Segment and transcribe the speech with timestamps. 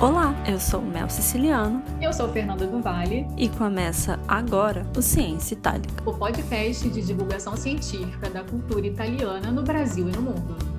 [0.00, 1.82] Olá, eu sou Mel Siciliano.
[2.00, 3.26] Eu sou Fernanda do Vale.
[3.36, 9.62] E começa agora o Ciência Itálica o podcast de divulgação científica da cultura italiana no
[9.62, 10.69] Brasil e no mundo.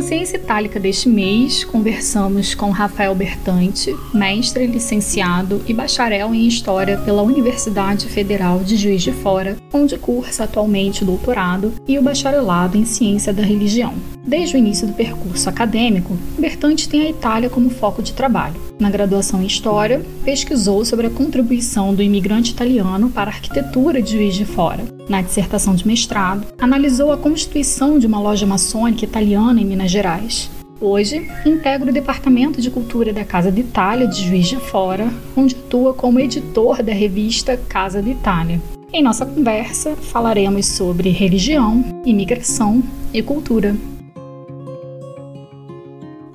[0.00, 6.96] No Ciência Itálica deste mês, conversamos com Rafael Bertante, mestre, licenciado e bacharel em História
[6.96, 12.78] pela Universidade Federal de Juiz de Fora, onde cursa atualmente o doutorado e o bacharelado
[12.78, 13.92] em Ciência da Religião.
[14.30, 18.54] Desde o início do percurso acadêmico, Bertante tem a Itália como foco de trabalho.
[18.78, 24.12] Na graduação em História, pesquisou sobre a contribuição do imigrante italiano para a arquitetura de
[24.12, 24.84] Juiz de Fora.
[25.08, 30.48] Na dissertação de mestrado, analisou a constituição de uma loja maçônica italiana em Minas Gerais.
[30.80, 35.56] Hoje, integra o Departamento de Cultura da Casa de Itália de Juiz de Fora, onde
[35.56, 38.62] atua como editor da revista Casa de Itália.
[38.92, 42.80] Em nossa conversa, falaremos sobre religião, imigração
[43.12, 43.74] e cultura.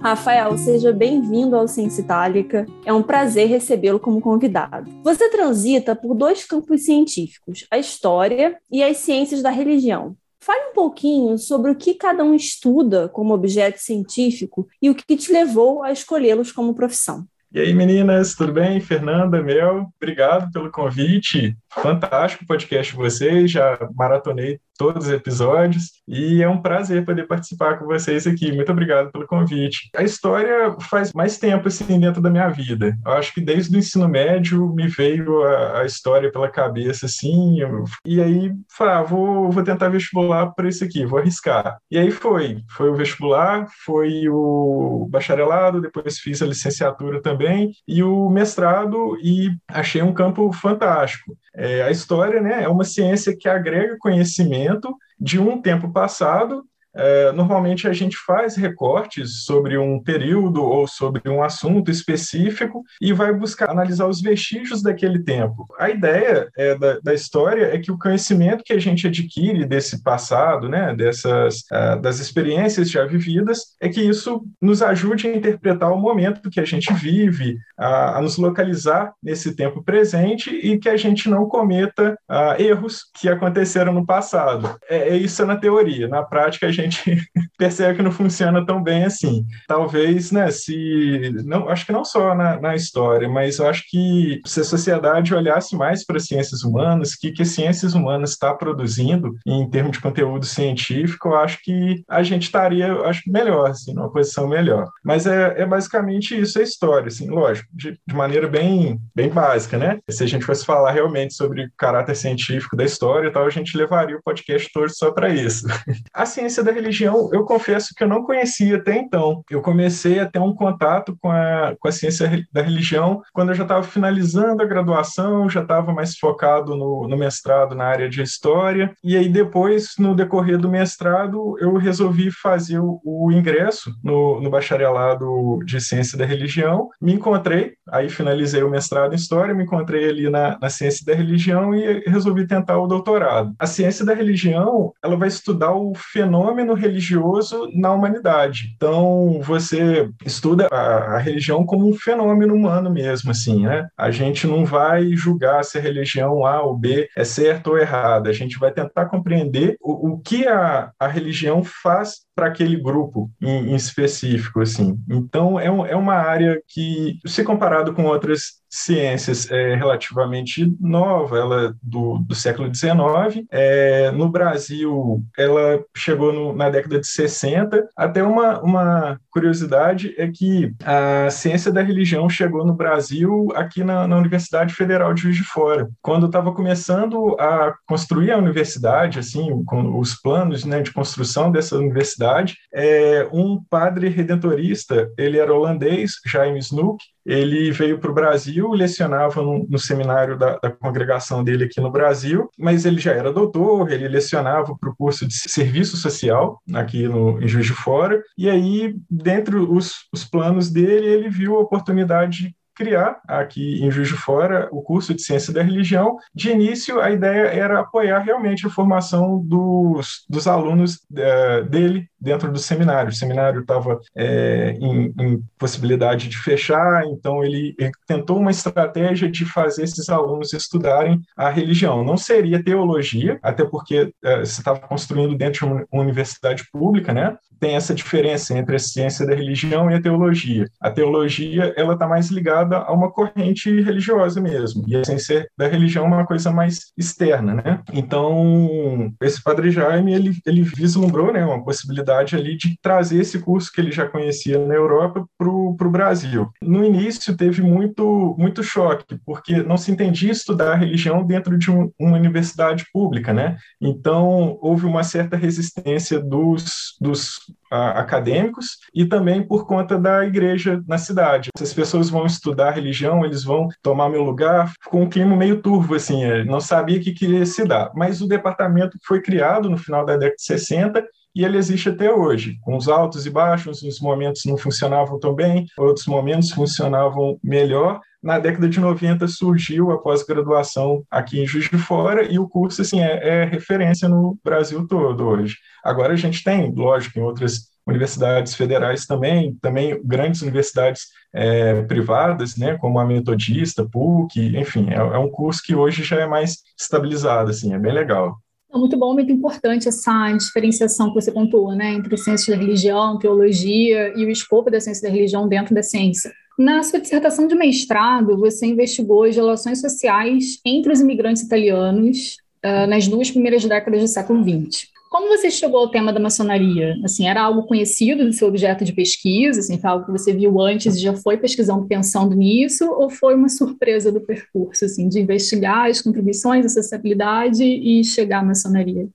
[0.06, 2.68] Rafael, seja bem-vindo ao Ciência Itálica.
[2.86, 4.92] É um prazer recebê-lo como convidado.
[5.04, 10.16] Você transita por dois campos científicos, a história e as ciências da religião.
[10.40, 15.18] Fale um pouquinho sobre o que cada um estuda como objeto científico e o que
[15.18, 17.26] te levou a escolhê-los como profissão.
[17.52, 18.80] E aí, meninas, tudo bem?
[18.80, 21.58] Fernanda, Mel, obrigado pelo convite.
[21.82, 27.78] Fantástico podcast de vocês, já maratonei todos os episódios e é um prazer poder participar
[27.78, 28.52] com vocês aqui.
[28.52, 29.90] Muito obrigado pelo convite.
[29.96, 32.98] A história faz mais tempo assim dentro da minha vida.
[33.06, 37.60] Eu acho que desde o ensino médio me veio a, a história pela cabeça assim,
[37.60, 41.78] eu, e aí falei, ah, vou, vou tentar vestibular para isso aqui, vou arriscar.
[41.90, 48.04] E aí foi, foi o vestibular, foi o bacharelado, depois fiz a licenciatura também e
[48.04, 51.36] o mestrado e achei um campo fantástico.
[51.84, 56.64] A história né, é uma ciência que agrega conhecimento de um tempo passado
[56.96, 63.12] é, normalmente a gente faz recortes sobre um período ou sobre um assunto específico e
[63.12, 65.68] vai buscar analisar os vestígios daquele tempo.
[65.78, 70.04] A ideia é, da, da, história é que o conhecimento que a gente adquire desse
[70.04, 75.92] passado, né, dessas uh, das experiências já vividas, é que isso nos ajude a interpretar
[75.92, 80.90] o momento que a gente vive, a, a nos localizar nesse tempo presente e que
[80.90, 84.78] a gente não cometa uh, erros que aconteceram no passado.
[84.90, 86.08] É, é isso na teoria.
[86.08, 89.46] Na prática, a gente gente percebe que não funciona tão bem assim.
[89.68, 91.32] Talvez, né, se.
[91.46, 95.34] Não, acho que não só na, na história, mas eu acho que se a sociedade
[95.34, 99.94] olhasse mais para ciências humanas, o que, que as ciências humanas está produzindo em termos
[99.94, 104.90] de conteúdo científico, eu acho que a gente estaria, acho melhor, assim, numa posição melhor.
[105.04, 109.78] Mas é, é basicamente isso a história, assim, lógico, de, de maneira bem, bem básica,
[109.78, 110.00] né?
[110.10, 113.78] Se a gente fosse falar realmente sobre o caráter científico da história, tal, a gente
[113.78, 115.66] levaria o podcast todo só para isso.
[116.14, 119.44] A ciência da religião, eu confesso que eu não conhecia até então.
[119.50, 123.56] Eu comecei a ter um contato com a, com a ciência da religião quando eu
[123.56, 128.22] já estava finalizando a graduação, já estava mais focado no, no mestrado na área de
[128.22, 128.94] história.
[129.04, 134.50] E aí, depois, no decorrer do mestrado, eu resolvi fazer o, o ingresso no, no
[134.50, 136.90] bacharelado de ciência da religião.
[137.02, 141.14] Me encontrei, aí finalizei o mestrado em história, me encontrei ali na, na ciência da
[141.14, 143.54] religião e resolvi tentar o doutorado.
[143.58, 148.74] A ciência da religião, ela vai estudar o fenômeno religioso na humanidade.
[148.76, 153.88] Então, você estuda a, a, religião como um fenômeno humano mesmo, assim, né?
[153.98, 158.30] A gente não vai julgar se a religião A ou B é certa ou errada.
[158.30, 163.32] A gente vai tentar compreender o, o que a, a religião faz para aquele grupo
[163.42, 165.00] em, em, específico, assim.
[165.10, 171.38] Então, é, um, é uma área que, se comparado com outras ciências é relativamente nova,
[171.38, 173.46] ela é do, do século XIX.
[173.50, 177.88] É, no Brasil, ela chegou no, na década de 60.
[177.96, 184.08] Até uma, uma curiosidade é que a ciência da religião chegou no Brasil aqui na,
[184.08, 185.88] na Universidade Federal de Juiz de Fora.
[186.02, 191.78] Quando estava começando a construir a universidade, assim, com os planos né, de construção dessa
[191.78, 192.25] universidade,
[192.74, 199.42] é, um padre redentorista, ele era holandês, Jaime Snook, ele veio para o Brasil, lecionava
[199.42, 203.92] no, no seminário da, da, congregação dele aqui no Brasil, mas ele já era doutor,
[203.92, 208.50] ele lecionava para o curso de serviço social aqui no, em Juiz de Fora, e
[208.50, 214.10] aí, dentre os, os planos dele, ele viu a oportunidade de criar aqui em Juiz
[214.10, 216.18] de Fora o curso de Ciência da Religião.
[216.34, 222.52] De início, a ideia era apoiar realmente a formação dos, dos alunos uh, dele dentro
[222.52, 223.12] do seminário.
[223.12, 229.30] O seminário estava é, em, em, possibilidade de fechar, então ele, ele, tentou uma estratégia
[229.30, 232.04] de fazer esses alunos estudarem a religião.
[232.04, 237.38] Não seria teologia, até porque é, você estava construindo dentro de uma universidade pública, né?
[237.60, 240.66] Tem essa diferença entre a ciência da religião e a teologia.
[240.82, 245.68] A teologia ela está mais ligada a uma corrente religiosa mesmo, e a ciência da
[245.68, 247.82] religião é uma coisa mais externa, né?
[247.94, 253.72] Então esse padre Jaime ele, ele vislumbrou, né, uma possibilidade ali de trazer esse curso
[253.72, 256.50] que ele já conhecia na Europa para o Brasil.
[256.62, 261.92] No início teve muito, muito choque, porque não se entendia estudar religião dentro de um,
[262.00, 263.58] uma universidade pública, né?
[263.82, 267.40] Então, houve uma certa resistência dos, dos
[267.72, 271.50] a, acadêmicos e também por conta da igreja na cidade.
[271.58, 275.62] Se as pessoas vão estudar religião, eles vão tomar meu lugar, ficou um clima meio
[275.62, 277.92] turvo, assim, não sabia que queria se dar.
[277.96, 282.12] Mas o departamento foi criado no final da década de 60 e ele existe até
[282.12, 287.38] hoje, com os altos e baixos, uns momentos não funcionavam tão bem, outros momentos funcionavam
[287.44, 288.00] melhor.
[288.24, 292.82] Na década de 90 surgiu a pós-graduação aqui em Juiz de Fora e o curso
[292.82, 295.58] assim é, é referência no Brasil todo hoje.
[295.84, 302.58] Agora a gente tem, lógico, em outras universidades federais também, também grandes universidades é, privadas,
[302.58, 306.64] né, como a Metodista, PUC, enfim, é, é, um curso que hoje já é mais
[306.80, 308.38] estabilizado, assim, é bem legal.
[308.76, 313.18] É muito bom, muito importante essa diferenciação que você pontuou, né, entre ciência da religião,
[313.18, 316.34] teologia e o escopo da ciência da religião dentro da ciência.
[316.60, 322.36] Na sua dissertação de mestrado, você investigou as relações sociais entre os imigrantes italianos
[322.66, 324.88] uh, nas duas primeiras décadas do século XX.
[325.16, 327.00] Como você chegou ao tema da maçonaria?
[327.02, 329.62] Assim, era algo conhecido do seu objeto de pesquisa?
[329.62, 332.84] Assim, foi algo que você viu antes e já foi pesquisando pensando nisso?
[332.86, 338.40] Ou foi uma surpresa do percurso, assim, de investigar as contribuições, a sociabilidade e chegar
[338.40, 339.08] à maçonaria?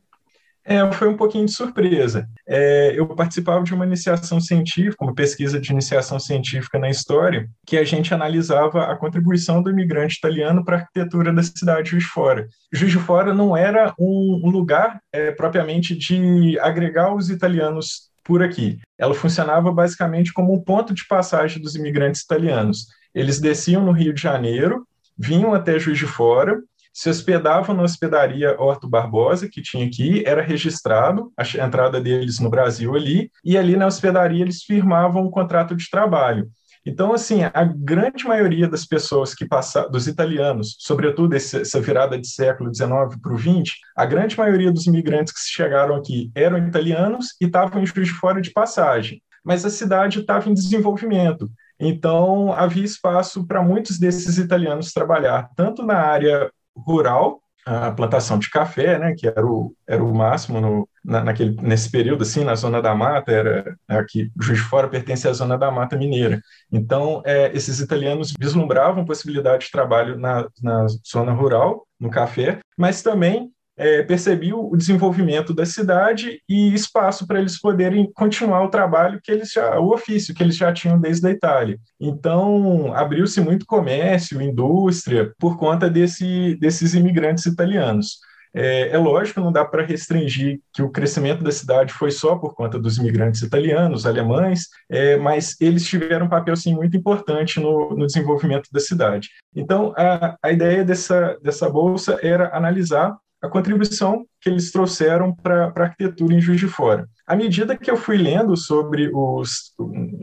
[0.70, 2.28] É, foi um pouquinho de surpresa.
[2.46, 7.76] É, eu participava de uma iniciação científica, uma pesquisa de iniciação científica na história, que
[7.76, 12.04] a gente analisava a contribuição do imigrante italiano para a arquitetura da cidade de Juiz
[12.04, 12.46] de Fora.
[12.72, 18.40] Juiz de Fora não era um, um lugar é, propriamente de agregar os italianos por
[18.40, 18.78] aqui.
[18.96, 22.86] Ela funcionava basicamente como um ponto de passagem dos imigrantes italianos.
[23.12, 24.86] Eles desciam no Rio de Janeiro,
[25.18, 30.42] vinham até Juiz de Fora, se hospedavam na hospedaria Horto Barbosa, que tinha aqui, era
[30.42, 35.74] registrado a entrada deles no Brasil ali, e ali na hospedaria eles firmavam um contrato
[35.74, 36.50] de trabalho.
[36.84, 42.26] Então, assim, a grande maioria das pessoas que passaram, dos italianos, sobretudo essa virada de
[42.26, 47.36] século XIX para o XX, a grande maioria dos imigrantes que chegaram aqui eram italianos
[47.40, 49.22] e estavam em Juiz de Fora de passagem.
[49.44, 51.50] Mas a cidade estava em desenvolvimento.
[51.78, 56.50] Então, havia espaço para muitos desses italianos trabalhar, tanto na área
[56.86, 61.56] rural, a plantação de café, né, que era o, era o máximo no, na, naquele,
[61.60, 65.58] nesse período, assim, na Zona da Mata, era aqui, Juiz de Fora pertence à Zona
[65.58, 66.40] da Mata Mineira.
[66.72, 73.02] Então, é, esses italianos vislumbravam possibilidade de trabalho na, na zona rural, no café, mas
[73.02, 79.18] também é, percebiu o desenvolvimento da cidade e espaço para eles poderem continuar o trabalho
[79.22, 81.78] que eles já, o ofício que eles já tinham desde a Itália.
[81.98, 88.18] Então, abriu-se muito comércio, indústria, por conta desse, desses imigrantes italianos.
[88.52, 92.54] É, é, lógico, não dá para restringir que o crescimento da cidade foi só por
[92.54, 97.96] conta dos imigrantes italianos, alemães, é, mas eles tiveram um papel sim, muito importante no,
[97.96, 99.30] no desenvolvimento da cidade.
[99.56, 105.72] Então, a, a ideia dessa, dessa bolsa era analisar a contribuição que eles trouxeram para
[105.74, 107.08] a arquitetura em Juiz de Fora.
[107.26, 109.72] À medida que eu fui lendo sobre os,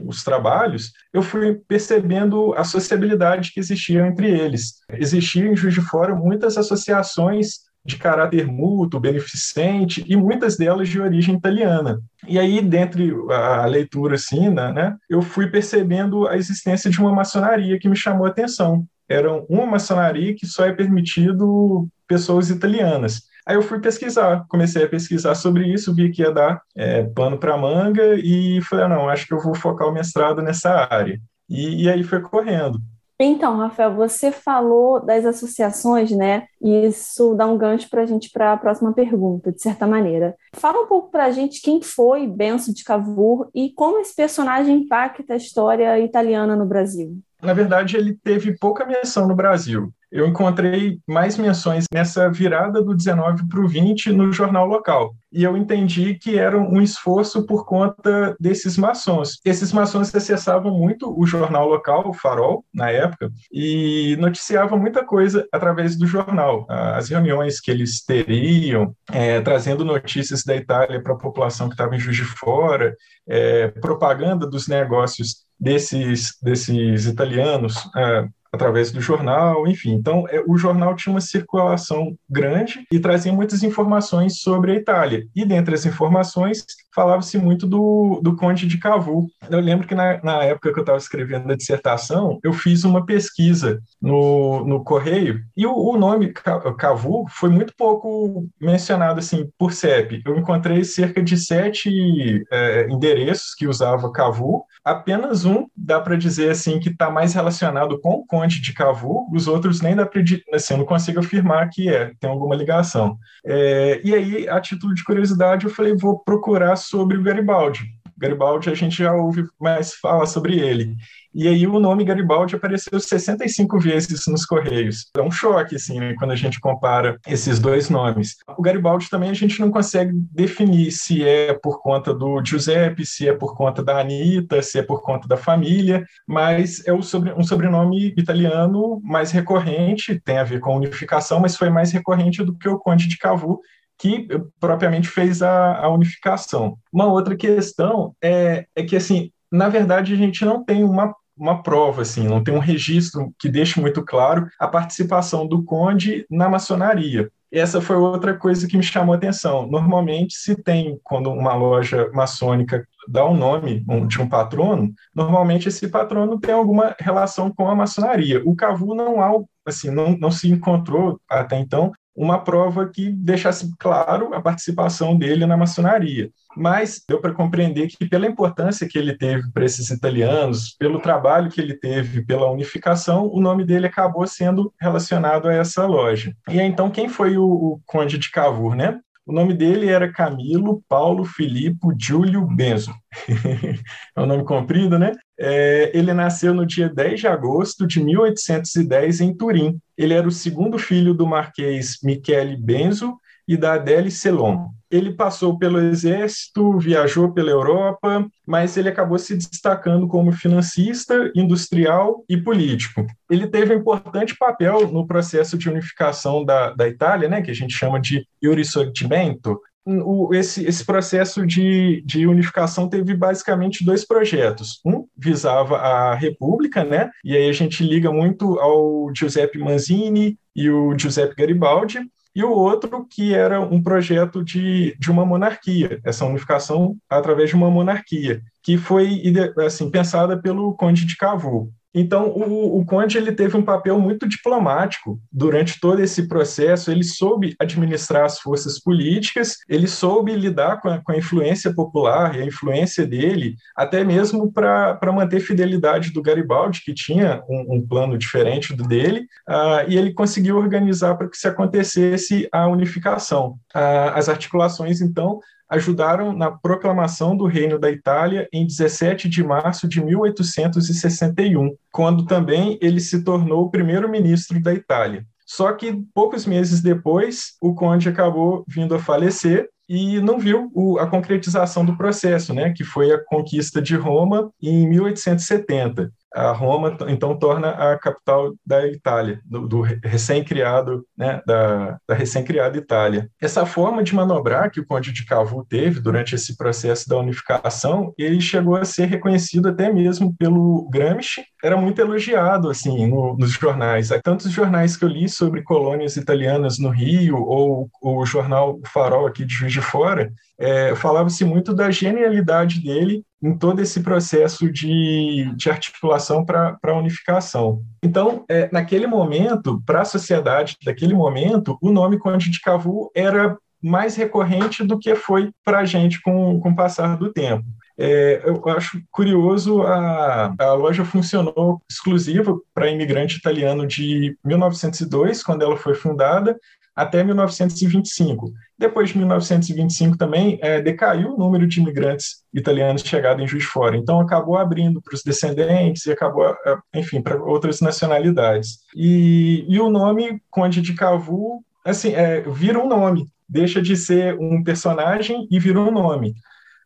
[0.06, 4.76] os trabalhos, eu fui percebendo a sociabilidade que existia entre eles.
[4.92, 11.00] Existiam em Juiz de Fora muitas associações de caráter mútuo, beneficente, e muitas delas de
[11.00, 12.02] origem italiana.
[12.28, 17.14] E aí, dentre a leitura, assim, né, né eu fui percebendo a existência de uma
[17.14, 18.86] maçonaria que me chamou a atenção.
[19.08, 23.24] Era uma maçonaria que só é permitido pessoas italianas.
[23.46, 27.38] Aí eu fui pesquisar, comecei a pesquisar sobre isso, vi que ia dar é, pano
[27.38, 31.20] para manga e falei, ah, não, acho que eu vou focar o mestrado nessa área.
[31.50, 32.80] E, e aí foi correndo.
[33.20, 36.46] Então, Rafael, você falou das associações, né?
[36.62, 40.36] E isso dá um gancho para a gente para a próxima pergunta, de certa maneira.
[40.54, 44.84] Fala um pouco para a gente quem foi Benço de Cavour e como esse personagem
[44.84, 47.18] impacta a história italiana no Brasil.
[47.42, 49.92] Na verdade, ele teve pouca menção no Brasil.
[50.12, 55.14] Eu encontrei mais menções nessa virada do 19 para o 20 no jornal local.
[55.32, 59.40] E eu entendi que era um esforço por conta desses maçons.
[59.44, 65.46] Esses maçons acessavam muito o jornal local, o Farol, na época, e noticiavam muita coisa
[65.52, 66.66] através do jornal.
[66.70, 71.96] As reuniões que eles teriam, é, trazendo notícias da Itália para a população que estava
[71.96, 72.96] em Juiz de Fora,
[73.28, 79.94] é, propaganda dos negócios desses, desses italianos é, através do jornal, enfim.
[79.94, 85.26] Então, é, o jornal tinha uma circulação grande e trazia muitas informações sobre a Itália.
[85.36, 86.66] E dentre as informações,
[86.98, 89.28] falava-se muito do, do Conde de Cavour.
[89.48, 93.06] Eu lembro que na, na época que eu estava escrevendo a dissertação, eu fiz uma
[93.06, 99.74] pesquisa no, no Correio e o, o nome Cavour foi muito pouco mencionado assim por
[99.74, 100.24] CEP.
[100.26, 104.64] Eu encontrei cerca de sete é, endereços que usava Cavour.
[104.84, 109.32] Apenas um dá para dizer assim que está mais relacionado com o Conde de Cavour.
[109.32, 113.20] Os outros nem dá para assim, eu não consigo afirmar que é, tem alguma ligação.
[113.46, 117.98] É, e aí, a título de curiosidade, eu falei vou procurar sobre o Garibaldi.
[118.18, 120.96] Garibaldi a gente já ouve mais falar sobre ele.
[121.34, 125.06] E aí o nome Garibaldi apareceu 65 vezes nos Correios.
[125.16, 128.38] É um choque, assim, né, quando a gente compara esses dois nomes.
[128.58, 133.30] O Garibaldi também a gente não consegue definir se é por conta do Giuseppe, se
[133.30, 138.16] é por conta da Anitta, se é por conta da família, mas é um sobrenome
[138.18, 142.80] italiano mais recorrente, tem a ver com unificação, mas foi mais recorrente do que o
[142.80, 143.60] Conde de Cavour,
[143.98, 144.28] que
[144.60, 146.78] propriamente fez a, a unificação.
[146.92, 151.62] Uma outra questão é, é que, assim, na verdade, a gente não tem uma uma
[151.62, 156.50] prova, assim, não tem um registro que deixe muito claro a participação do conde na
[156.50, 157.32] maçonaria.
[157.52, 159.68] Essa foi outra coisa que me chamou a atenção.
[159.68, 165.70] Normalmente, se tem, quando uma loja maçônica dá o um nome de um patrono, normalmente
[165.70, 168.42] esse patrono tem alguma relação com a maçonaria.
[168.44, 169.32] O Cavu não há,
[169.66, 175.46] assim, não, não se encontrou até então uma prova que deixasse claro a participação dele
[175.46, 176.32] na maçonaria.
[176.56, 181.52] Mas deu para compreender que, pela importância que ele teve para esses italianos, pelo trabalho
[181.52, 186.34] que ele teve pela unificação, o nome dele acabou sendo relacionado a essa loja.
[186.50, 189.00] E então, quem foi o, o Conde de Cavour, né?
[189.28, 192.94] O nome dele era Camilo Paulo Filippo Giulio Benzo.
[194.16, 195.12] é um nome comprido, né?
[195.38, 199.78] É, ele nasceu no dia 10 de agosto de 1810 em Turim.
[199.98, 205.58] Ele era o segundo filho do marquês Michele Benzo e da Adele Celon ele passou
[205.58, 213.06] pelo exército, viajou pela Europa, mas ele acabou se destacando como financista, industrial e político.
[213.30, 217.56] Ele teve um importante papel no processo de unificação da, da Itália, né, que a
[217.56, 219.60] gente chama de Risorgimento.
[219.86, 224.82] O, esse, esse processo de, de unificação teve basicamente dois projetos.
[224.86, 227.10] Um visava a República, né?
[227.24, 232.02] E aí a gente liga muito ao Giuseppe Manzini e o Giuseppe Garibaldi,
[232.38, 237.56] e o outro que era um projeto de, de uma monarquia, essa unificação através de
[237.56, 239.24] uma monarquia, que foi
[239.66, 241.72] assim pensada pelo Conde de Cavour.
[241.94, 246.92] Então, o, o, Conde ele teve um papel muito diplomático durante todo esse processo.
[246.92, 252.36] Ele soube administrar as forças políticas, ele soube lidar com a, com a influência popular
[252.36, 257.88] e a influência dele, até mesmo para manter fidelidade do Garibaldi, que tinha um, um
[257.88, 263.58] plano diferente do dele, uh, e ele conseguiu organizar para que se acontecesse a unificação.
[263.76, 269.88] Uh, as articulações, então, ajudaram na proclamação do Reino da Itália em 17 de março
[269.88, 275.26] de 1861, quando também ele se tornou primeiro-ministro da Itália.
[275.46, 281.00] Só que poucos meses depois, o conde acabou vindo a falecer e não viu o,
[281.00, 286.98] a concretização do processo, né, que foi a conquista de Roma em 1870 a Roma
[287.08, 293.30] então torna a capital da Itália, do, do recém-criado, né, da, da recém-criada Itália.
[293.42, 298.14] Essa forma de manobrar que o Conde de Cavour teve durante esse processo da unificação,
[298.18, 303.52] ele chegou a ser reconhecido até mesmo pelo Gramsci, era muito elogiado assim no, nos
[303.52, 304.12] jornais.
[304.12, 309.26] Há tantos jornais que eu li sobre colônias italianas no Rio ou o jornal Farol
[309.26, 314.72] aqui de Juiz de Fora, é, falava-se muito da genialidade dele em todo esse processo
[314.72, 317.84] de, de articulação para a unificação.
[318.04, 323.56] Então, é, naquele momento, para a sociedade daquele momento, o nome Conde de Cavour era
[323.82, 327.66] mais recorrente do que foi para a gente com, com o passar do tempo.
[328.00, 335.64] É, eu acho curioso, a, a loja funcionou exclusiva para imigrante italiano de 1902, quando
[335.64, 336.58] ela foi fundada,
[336.98, 338.52] até 1925.
[338.76, 343.96] Depois de 1925 também é, decaiu o número de imigrantes italianos chegados em Juiz Fora.
[343.96, 348.80] Então acabou abrindo para os descendentes e acabou, é, enfim, para outras nacionalidades.
[348.96, 354.36] E, e o nome Conde de Cavu, assim, é, vira um nome, deixa de ser
[354.40, 356.34] um personagem e vira um nome.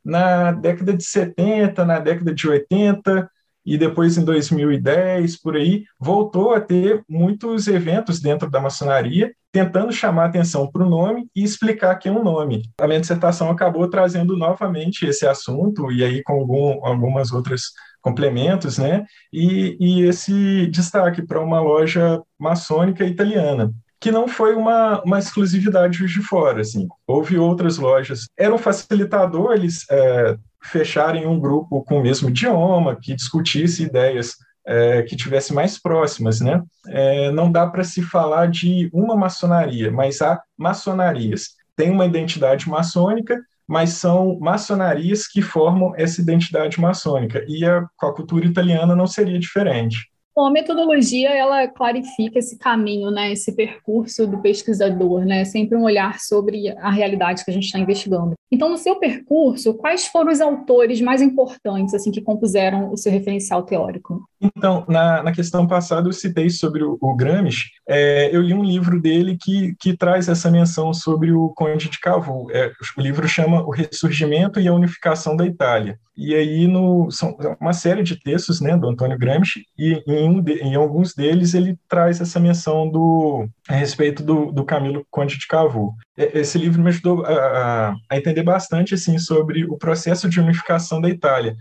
[0.04, 3.32] Na década de 70, na década de 80,
[3.66, 9.92] e depois em 2010, por aí, voltou a ter muitos eventos dentro da maçonaria, tentando
[9.92, 12.64] chamar atenção para o nome e explicar que é um nome.
[12.80, 17.64] A minha dissertação acabou trazendo novamente esse assunto, e aí com algum, algumas outras
[18.02, 19.06] complementos, né?
[19.32, 26.04] E, e esse destaque para uma loja maçônica italiana que não foi uma, uma exclusividade
[26.08, 26.88] de fora, assim.
[27.06, 28.26] Houve outras lojas.
[28.36, 34.36] Era um facilitador, eles é, fecharem um grupo com o mesmo idioma, que discutisse ideias
[34.66, 36.62] é, que tivesse mais próximas, né?
[36.88, 41.50] É, não dá para se falar de uma maçonaria, mas há maçonarias.
[41.76, 47.44] Tem uma identidade maçônica, mas são maçonarias que formam essa identidade maçônica.
[47.48, 50.12] E a, com a cultura italiana não seria diferente.
[50.42, 55.84] Bom, a metodologia ela clarifica esse caminho, né, esse percurso do pesquisador, né, sempre um
[55.84, 58.34] olhar sobre a realidade que a gente está investigando.
[58.52, 63.12] Então, no seu percurso, quais foram os autores mais importantes assim que compuseram o seu
[63.12, 64.28] referencial teórico?
[64.42, 68.64] Então, na, na questão passada eu citei sobre o, o Gramsci, é, eu li um
[68.64, 72.50] livro dele que, que traz essa menção sobre o Conde de Cavour.
[72.52, 76.00] É, o livro chama O Ressurgimento e a Unificação da Itália.
[76.24, 80.40] E aí no, são uma série de textos né, do Antônio Gramsci, e em, um
[80.40, 85.40] de, em alguns deles ele traz essa menção do, a respeito do, do Camilo Conde
[85.40, 85.96] de Cavour.
[86.16, 91.10] Esse livro me ajudou a, a entender bastante assim, sobre o processo de unificação da
[91.10, 91.58] Itália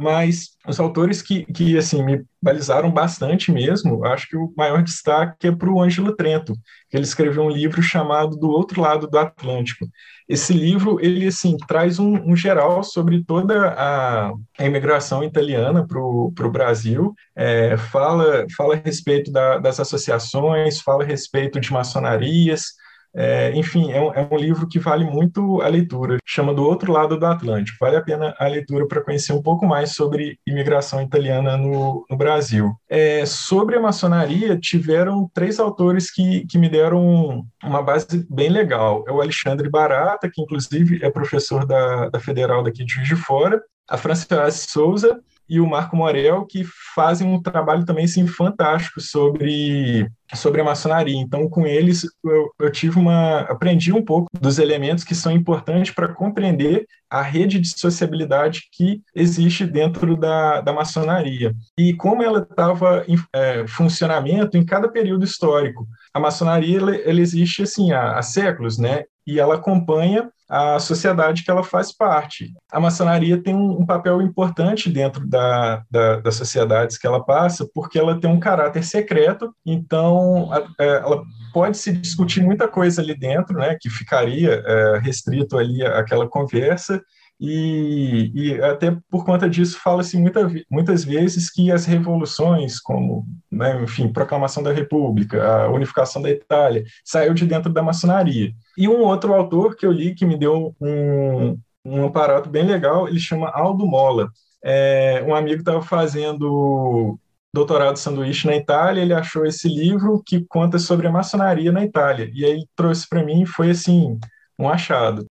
[0.00, 5.46] mas os autores que, que assim me balizaram bastante mesmo, acho que o maior destaque
[5.46, 6.54] é para o Ângelo Trento,
[6.88, 9.86] que ele escreveu um livro chamado Do Outro Lado do Atlântico.
[10.28, 16.00] Esse livro ele assim traz um, um geral sobre toda a, a imigração italiana para
[16.00, 22.74] o Brasil, é, fala fala a respeito da, das associações, fala a respeito de maçonarias,
[23.14, 26.18] é, enfim, é um, é um, livro que vale muito a leitura.
[26.24, 27.78] Chama Do Outro Lado do Atlântico.
[27.80, 32.16] Vale a pena a leitura para conhecer um pouco mais sobre imigração italiana no, no
[32.16, 32.72] Brasil.
[32.88, 39.04] É, sobre a maçonaria, tiveram três autores que, que me deram uma base bem legal.
[39.08, 43.16] É o Alexandre Barata, que inclusive é professor da, da Federal daqui de Juiz de
[43.16, 46.64] Fora, a Francisca Souza e o Marco Morel, que
[46.94, 51.16] fazem um trabalho também assim, fantástico sobre, sobre a maçonaria.
[51.16, 53.40] Então, com eles, eu, eu tive uma.
[53.40, 59.02] aprendi um pouco dos elementos que são importantes para compreender a rede de sociabilidade que
[59.14, 61.54] existe dentro da, da maçonaria.
[61.76, 65.86] E como ela estava em é, funcionamento em cada período histórico.
[66.14, 69.04] A maçonaria ela, ela existe assim há, há séculos, né?
[69.26, 72.52] E ela acompanha a sociedade que ela faz parte.
[72.72, 77.68] A maçonaria tem um, um papel importante dentro da, da, das sociedades que ela passa,
[77.72, 80.19] porque ela tem um caráter secreto, então
[80.52, 85.58] a, é, ela pode se discutir muita coisa ali dentro, né, que ficaria é, restrito
[85.58, 87.02] ali àquela conversa,
[87.40, 93.82] e, e, até por conta disso fala-se muita, muitas vezes que as revoluções, como, né,
[93.82, 98.52] enfim, proclamação da República, a unificação da Itália, saiu de dentro da maçonaria.
[98.76, 103.08] E um outro autor que eu li que me deu um, um aparato bem legal,
[103.08, 104.28] ele chama Aldo Mola.
[104.62, 107.18] É, um amigo estava fazendo
[107.52, 112.30] doutorado sanduíche na Itália, ele achou esse livro que conta sobre a maçonaria na Itália,
[112.32, 114.18] e aí trouxe para mim, foi assim,
[114.58, 115.26] um achado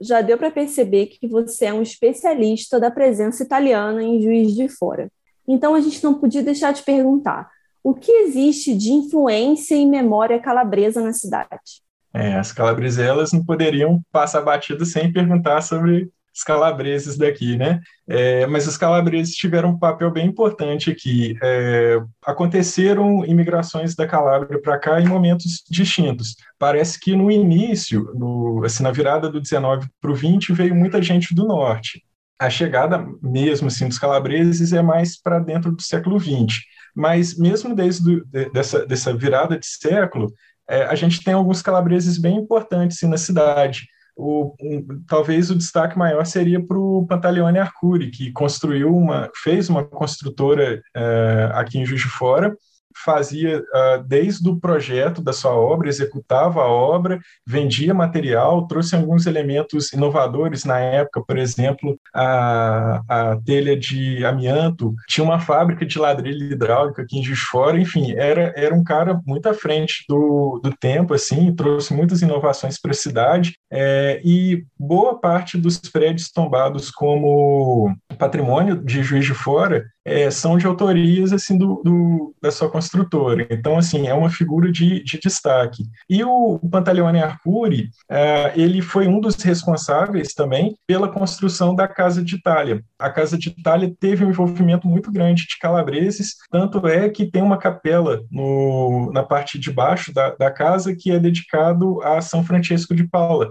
[0.00, 4.68] já deu para perceber que você é um especialista da presença italiana em Juiz de
[4.68, 5.08] Fora.
[5.46, 7.48] Então a gente não podia deixar de perguntar:
[7.82, 11.82] o que existe de influência e memória calabresa na cidade?
[12.12, 17.80] É, as calabreselas não poderiam passar batido sem perguntar sobre os calabreses daqui, né?
[18.08, 21.38] É, mas os calabreses tiveram um papel bem importante aqui.
[21.40, 26.34] É, aconteceram imigrações da Calábria para cá em momentos distintos.
[26.58, 31.00] Parece que no início, no, assim, na virada do 19 para o 20, veio muita
[31.00, 32.02] gente do norte.
[32.36, 36.66] A chegada mesmo assim, dos calabreses é mais para dentro do século 20.
[36.94, 40.32] Mas mesmo desde do, de, dessa, dessa virada de século,
[40.68, 45.56] é, a gente tem alguns calabreses bem importantes assim, na cidade o, um, talvez o
[45.56, 51.78] destaque maior seria para o Pantaleone Arcuri, que construiu uma, fez uma construtora uh, aqui
[51.78, 52.56] em Juiz de Fora,
[53.04, 59.26] fazia uh, desde o projeto da sua obra, executava a obra, vendia material, trouxe alguns
[59.26, 65.98] elementos inovadores na época, por exemplo, a, a telha de amianto, tinha uma fábrica de
[65.98, 70.60] ladrilho hidráulico aqui em Juiz Fora, enfim, era, era um cara muito à frente do,
[70.62, 76.30] do tempo, assim, trouxe muitas inovações para a cidade, é, e boa parte dos prédios
[76.30, 82.50] tombados como patrimônio de Juiz de Fora é, são de autorias assim do, do, da
[82.50, 83.46] sua construtora.
[83.50, 85.84] Então, assim, é uma figura de, de destaque.
[86.08, 92.22] E o, Pantaleone Arcuri, é, ele foi um dos responsáveis também pela construção da Casa
[92.22, 92.82] de Itália.
[92.98, 97.42] A Casa de Itália teve um envolvimento muito grande de calabreses, tanto é que tem
[97.42, 102.44] uma capela no, na parte de baixo da, da casa que é dedicado a São
[102.44, 103.50] Francisco de Paula,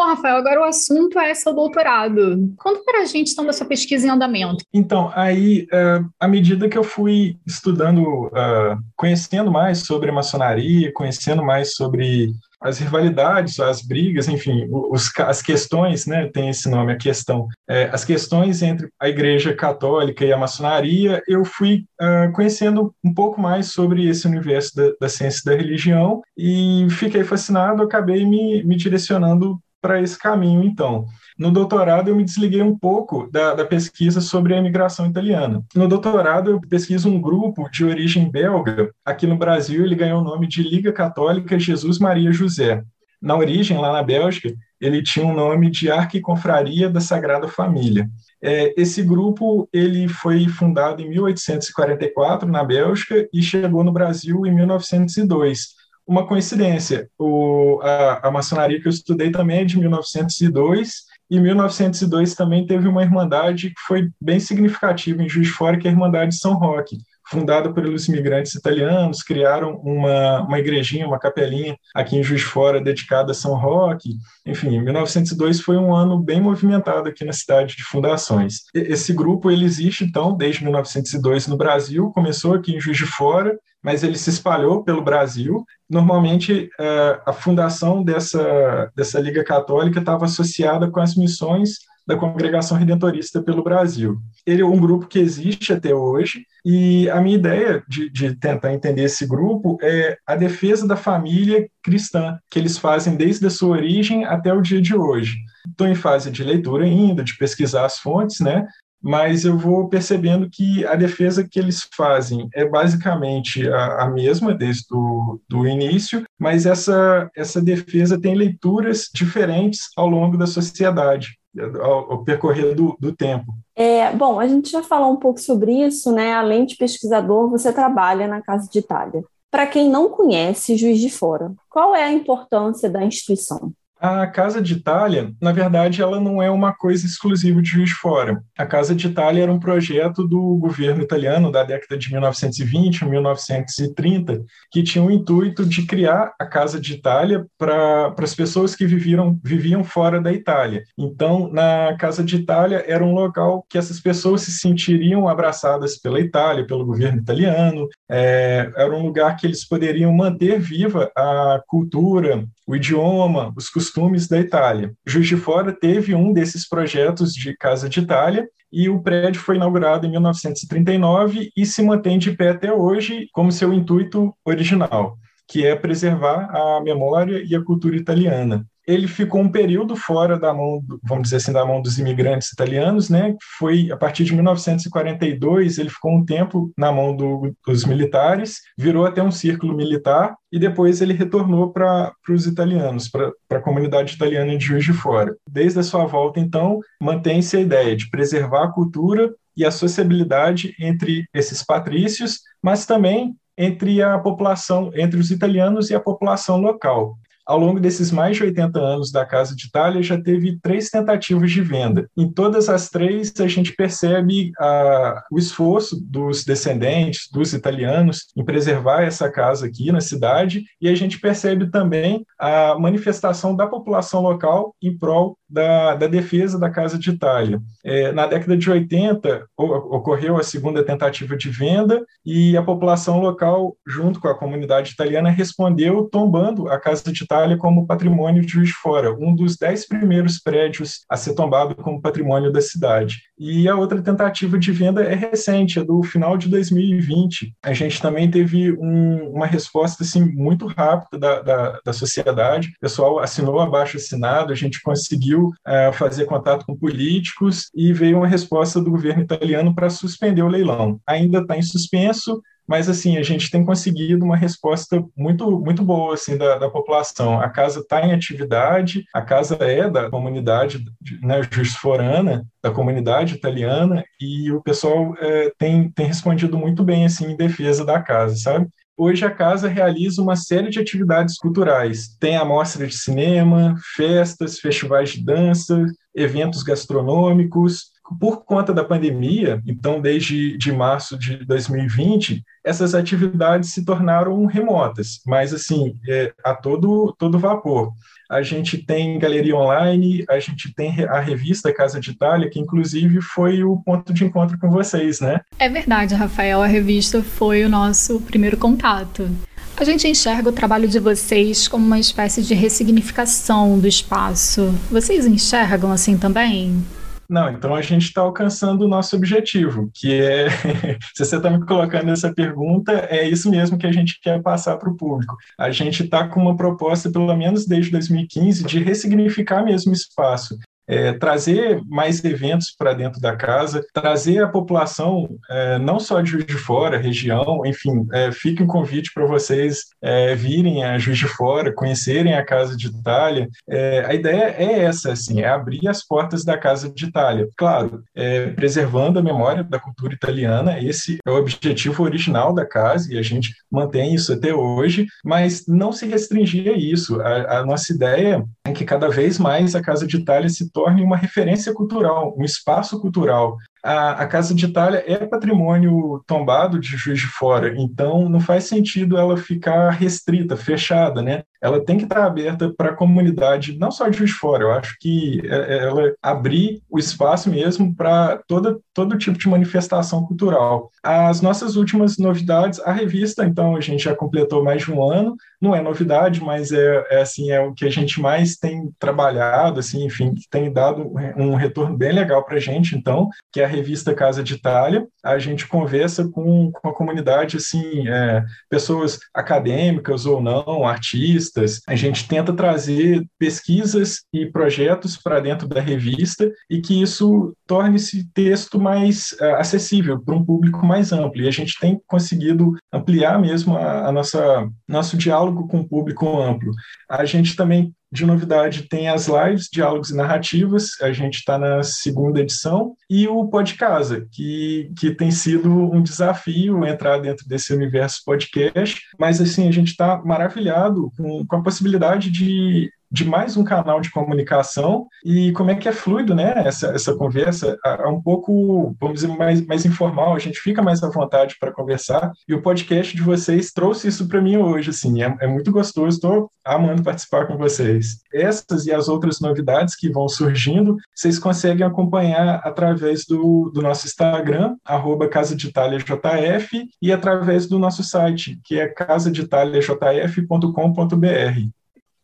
[0.00, 2.54] Bom, Rafael, agora o assunto é seu doutorado.
[2.56, 4.64] Conta para a gente, então, da sua pesquisa em andamento.
[4.72, 10.90] Então, aí, uh, à medida que eu fui estudando, uh, conhecendo mais sobre a maçonaria,
[10.94, 12.32] conhecendo mais sobre
[12.62, 17.90] as rivalidades, as brigas, enfim, os, as questões, né, tem esse nome, a questão, é,
[17.92, 23.38] as questões entre a Igreja Católica e a maçonaria, eu fui uh, conhecendo um pouco
[23.38, 28.76] mais sobre esse universo da, da ciência da religião e fiquei fascinado, acabei me, me
[28.76, 31.06] direcionando para esse caminho, então.
[31.38, 35.64] No doutorado, eu me desliguei um pouco da, da, pesquisa sobre a imigração italiana.
[35.74, 38.90] No doutorado, eu pesquiso um grupo de origem belga.
[39.04, 42.82] Aqui no Brasil, ele ganhou o nome de Liga Católica Jesus Maria José.
[43.20, 48.08] Na origem, lá na Bélgica, ele tinha o um nome de Arquiconfraria da Sagrada Família.
[48.42, 54.54] É, esse grupo ele foi fundado em 1844 na Bélgica e chegou no Brasil em
[54.54, 55.79] 1902
[56.10, 57.08] uma coincidência.
[57.16, 62.88] O, a, a maçonaria que eu estudei também é de 1902, e 1902 também teve
[62.88, 66.54] uma irmandade que foi bem significativa em Juiz de Fora, que é a Irmandade São
[66.54, 66.98] Roque
[67.30, 72.82] fundada pelos imigrantes italianos, criaram uma, uma igrejinha, uma capelinha aqui em Juiz de Fora
[72.82, 74.16] dedicada a São Roque.
[74.44, 78.62] Enfim, 1902 foi um ano bem movimentado aqui na cidade de fundações.
[78.74, 83.56] Esse grupo ele existe então desde 1902 no Brasil, começou aqui em Juiz de Fora,
[83.82, 85.64] mas ele se espalhou pelo Brasil.
[85.88, 91.78] Normalmente, é, a fundação dessa, dessa Liga Católica estava associada com as missões
[92.10, 94.18] da Congregação Redentorista pelo Brasil.
[94.44, 98.74] Ele é um grupo que existe até hoje, e a minha ideia de, de, tentar
[98.74, 103.76] entender esse grupo é a defesa da família cristã, que eles fazem desde a sua
[103.76, 105.36] origem até o dia de hoje.
[105.68, 108.66] Estou em fase de leitura ainda, de pesquisar as fontes, né?
[109.02, 114.52] mas eu vou percebendo que a defesa que eles fazem é basicamente a, a mesma
[114.52, 121.39] desde o início, mas essa, essa defesa tem leituras diferentes ao longo da sociedade
[121.80, 123.52] ao, percorrer do, do tempo.
[123.74, 126.32] É, bom, a gente já falou um pouco sobre isso, né?
[126.34, 129.24] Além de pesquisador, você trabalha na Casa de Itália.
[129.50, 133.72] Para quem não conhece Juiz de Fora, qual é a importância da instituição?
[134.00, 137.96] A Casa de Itália, na verdade, ela não é uma coisa exclusiva de Juiz de
[137.96, 138.42] Fora.
[138.56, 144.42] A Casa de Itália era um projeto do governo italiano da década de 1920, 1930,
[144.72, 149.38] que tinha o intuito de criar a Casa de Itália para as pessoas que viviam,
[149.44, 150.82] viviam fora da Itália.
[150.96, 156.20] Então, na Casa de Itália era um local que essas pessoas se sentiriam abraçadas pela
[156.20, 162.46] Itália, pelo governo italiano, é, era um lugar que eles poderiam manter viva a cultura,
[162.66, 164.92] o idioma, os costumes da Itália.
[165.06, 169.56] Juiz de Fora teve um desses projetos de Casa de Itália e o prédio foi
[169.56, 175.16] inaugurado em 1939 e se mantém de pé até hoje como seu intuito original,
[175.48, 180.52] que é preservar a memória e a cultura italiana ele ficou um período fora da
[180.52, 183.36] mão, vamos dizer assim, da mão dos imigrantes italianos, né?
[183.58, 189.06] Foi a partir de 1942, ele ficou um tempo na mão do, dos militares, virou
[189.06, 194.58] até um círculo militar e depois ele retornou para os italianos, para a comunidade italiana
[194.58, 195.36] de Juiz de Fora.
[195.48, 200.74] Desde a sua volta, então, mantém-se a ideia de preservar a cultura e a sociabilidade
[200.80, 207.16] entre esses patrícios, mas também entre a população, entre os italianos e a população local
[207.46, 211.50] ao longo desses mais de 80 anos da Casa de Itália, já teve três tentativas
[211.50, 212.08] de venda.
[212.16, 218.44] Em todas as três, a gente percebe ah, o esforço dos descendentes, dos italianos, em
[218.44, 224.20] preservar essa casa aqui na cidade, e a gente percebe também a manifestação da população
[224.22, 227.60] local em prol da, da defesa da Casa de Itália.
[227.84, 233.76] É, na década de 80, ocorreu a segunda tentativa de venda e a população local,
[233.86, 238.70] junto com a comunidade italiana, respondeu tombando a Casa de Itália como patrimônio de Juiz
[238.70, 243.18] Fora, um dos dez primeiros prédios a ser tombado como patrimônio da cidade.
[243.38, 247.54] E a outra tentativa de venda é recente, é do final de 2020.
[247.62, 252.68] A gente também teve um, uma resposta assim, muito rápida da, da, da sociedade.
[252.68, 258.18] O pessoal assinou abaixo assinado, a gente conseguiu é, fazer contato com políticos e veio
[258.18, 261.00] uma resposta do governo italiano para suspender o leilão.
[261.06, 266.14] Ainda está em suspenso, mas assim a gente tem conseguido uma resposta muito muito boa
[266.14, 267.40] assim da, da população.
[267.40, 270.84] A casa está em atividade, a casa é da comunidade
[271.20, 277.32] né, jusforana, da comunidade italiana e o pessoal é, tem, tem respondido muito bem assim
[277.32, 278.68] em defesa da casa, sabe?
[279.02, 282.14] Hoje a casa realiza uma série de atividades culturais.
[282.20, 287.92] Tem a mostra de cinema, festas, festivais de dança, eventos gastronômicos.
[288.18, 295.20] Por conta da pandemia, então desde de março de 2020, essas atividades se tornaram remotas,
[295.26, 297.92] mas assim, é, a todo, todo vapor.
[298.30, 303.20] A gente tem galeria online, a gente tem a revista Casa de Itália, que inclusive
[303.20, 305.40] foi o ponto de encontro com vocês, né?
[305.58, 309.28] É verdade, Rafael, a revista foi o nosso primeiro contato.
[309.76, 314.74] A gente enxerga o trabalho de vocês como uma espécie de ressignificação do espaço.
[314.90, 316.84] Vocês enxergam assim também?
[317.30, 320.50] Não, então a gente está alcançando o nosso objetivo, que é,
[321.14, 324.76] se você está me colocando essa pergunta, é isso mesmo que a gente quer passar
[324.76, 325.36] para o público.
[325.56, 330.58] A gente está com uma proposta, pelo menos desde 2015, de ressignificar mesmo o espaço
[330.90, 336.30] é, trazer mais eventos para dentro da casa, trazer a população, é, não só de
[336.30, 341.18] Juiz de Fora, região, enfim, é, fica um convite para vocês é, virem a Juiz
[341.18, 343.48] de Fora, conhecerem a Casa de Itália.
[343.68, 347.48] É, a ideia é essa, assim, é abrir as portas da Casa de Itália.
[347.56, 353.12] Claro, é, preservando a memória da cultura italiana, esse é o objetivo original da casa
[353.12, 357.20] e a gente mantém isso até hoje, mas não se restringir a isso.
[357.20, 360.79] A, a nossa ideia é que cada vez mais a Casa de Itália se torne
[360.80, 366.78] torne uma referência cultural, um espaço cultural a, a, Casa de Itália é patrimônio tombado
[366.78, 371.42] de Juiz de Fora, então não faz sentido ela ficar restrita, fechada, né?
[371.60, 374.96] Ela tem que estar aberta para a comunidade, não só de Juiz Fora, eu acho
[374.98, 380.90] que é, é, ela abrir o espaço mesmo para todo, todo tipo de manifestação cultural.
[381.02, 385.36] As nossas últimas novidades, a revista, então, a gente já completou mais de um ano,
[385.60, 389.80] não é novidade, mas é, é assim, é o que a gente mais tem trabalhado,
[389.80, 393.66] assim, enfim, que tem dado um retorno bem legal para a gente, então, que é
[393.66, 400.24] revista Casa de Itália, a gente conversa com, com a comunidade, assim, é, pessoas acadêmicas
[400.24, 401.49] ou não, artistas,
[401.86, 407.94] a gente tenta trazer pesquisas e projetos para dentro da revista e que isso torne
[407.94, 411.40] esse texto mais é, acessível para um público mais amplo.
[411.40, 416.40] E a gente tem conseguido ampliar mesmo a, a nossa nosso diálogo com o público
[416.40, 416.72] amplo.
[417.08, 421.80] A gente também de novidade tem as lives, diálogos e narrativas, a gente está na
[421.84, 428.22] segunda edição, e o Casa, que, que tem sido um desafio entrar dentro desse universo
[428.26, 433.64] podcast, mas assim, a gente está maravilhado com, com a possibilidade de de mais um
[433.64, 438.20] canal de comunicação e como é que é fluido, né, essa, essa conversa, é um
[438.20, 442.54] pouco, vamos dizer, mais, mais informal, a gente fica mais à vontade para conversar e
[442.54, 446.50] o podcast de vocês trouxe isso para mim hoje, assim, é, é muito gostoso, estou
[446.64, 448.20] amando participar com vocês.
[448.32, 454.06] Essas e as outras novidades que vão surgindo, vocês conseguem acompanhar através do, do nosso
[454.06, 461.79] Instagram, arroba Casa de Itália JF, e através do nosso site, que é casaditaliajf.com.br.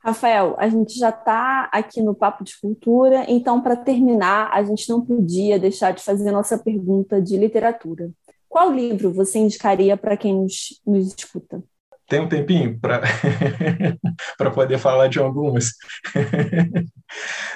[0.06, 4.88] Rafael, a gente já está aqui no Papo de Cultura, então, para terminar, a gente
[4.88, 8.12] não podia deixar de fazer nossa pergunta de literatura.
[8.48, 11.60] Qual livro você indicaria para quem nos, nos escuta?
[12.08, 13.00] Tem um tempinho para
[14.54, 15.72] poder falar de algumas?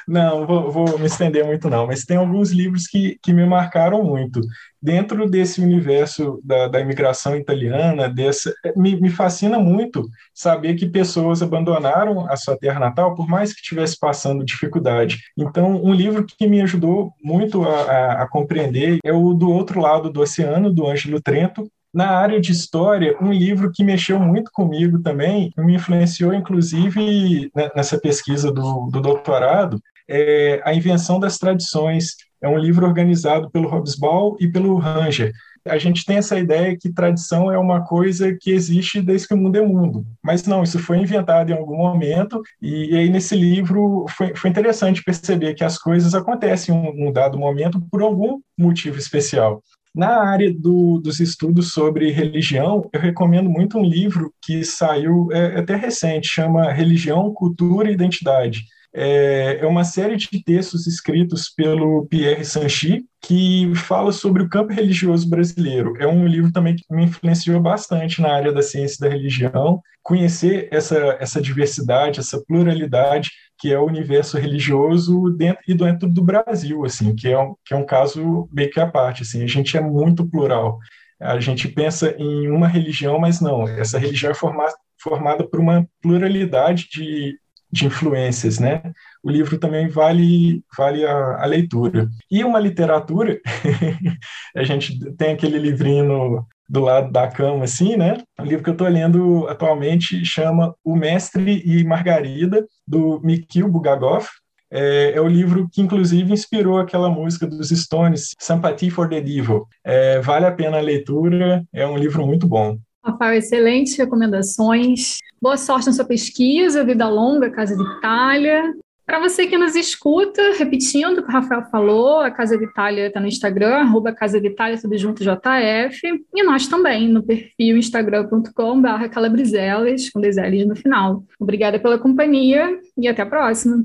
[0.09, 4.03] não, vou, vou me estender muito não, mas tem alguns livros que, que me marcaram
[4.03, 4.41] muito
[4.83, 11.43] dentro desse universo da, da imigração italiana, dessa, me, me, fascina muito saber que pessoas
[11.43, 15.19] abandonaram a sua terra natal, por mais que estivesse passando dificuldade.
[15.37, 19.81] Então, um livro que me ajudou muito a, a, a compreender é o Do Outro
[19.81, 24.51] Lado do Oceano, do Ângelo Trento, na área de história, um livro que mexeu muito
[24.53, 31.39] comigo também, me influenciou inclusive né, nessa pesquisa do, do doutorado, é A Invenção das
[31.39, 32.17] Tradições.
[32.43, 35.33] É um livro organizado pelo Hobsbawm e pelo Ranger.
[35.67, 39.37] A gente tem essa ideia que tradição é uma coisa que existe desde que o
[39.37, 40.07] mundo é mundo.
[40.23, 45.05] Mas não, isso foi inventado em algum momento, e, aí nesse livro foi, foi interessante
[45.05, 49.63] perceber que as coisas acontecem em um dado momento por algum motivo especial.
[49.95, 55.59] Na área do, dos estudos sobre religião, eu recomendo muito um livro que saiu é,
[55.59, 58.65] até recente, chama Religião, Cultura e Identidade.
[58.93, 64.73] É, é uma série de textos escritos pelo Pierre Sanchi, que fala sobre o campo
[64.73, 65.95] religioso brasileiro.
[65.99, 70.69] É um livro também que me influenciou bastante na área da ciência da religião, conhecer
[70.73, 76.83] essa, essa diversidade, essa pluralidade que é o universo religioso dentro e dentro do Brasil,
[76.85, 79.77] assim, que é um, que é um caso meio que à parte, assim, a gente
[79.77, 80.79] é muito plural.
[81.21, 85.87] A gente pensa em uma religião, mas não, essa religião é formada, formada por uma
[86.01, 87.39] pluralidade de,
[87.73, 88.83] de influências, né?
[89.23, 92.09] O livro também vale vale a, a leitura.
[92.31, 93.39] E uma literatura,
[94.57, 98.23] a gente tem aquele livrinho no, do lado da cama, assim, né?
[98.39, 104.27] O livro que eu estou lendo atualmente chama O Mestre e Margarida, do Mikhail Bugagov.
[104.73, 109.67] É, é, o livro que, inclusive, inspirou aquela música dos Stones, Sympathy for the Devil.
[109.85, 112.79] É, vale a pena a leitura, é um livro muito bom.
[113.05, 115.19] Rafael, excelentes recomendações.
[115.41, 118.75] Boa sorte na sua pesquisa, vida longa, Casa de Itália.
[119.07, 123.07] Para você que nos escuta, repetindo o que o Rafael falou, a Casa de Itália
[123.07, 126.01] está no Instagram, arroba Casa de Itália, tudo junto JF,
[126.35, 131.25] e nós também, no perfil instagram.com.br calabrizelas, com dois L's no final.
[131.41, 133.83] Obrigada pela companhia e até a próxima.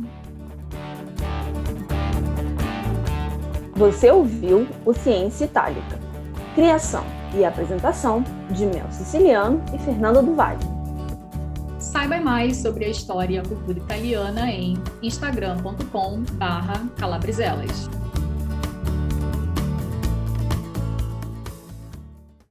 [3.76, 6.00] Você ouviu o Ciência Itálica.
[6.54, 8.22] Criação e apresentação
[8.52, 10.60] de Mel Siciliano e Fernanda do Vale.
[11.80, 17.88] Saiba mais sobre a história e a cultura italiana em instagram.com/calabrizelas.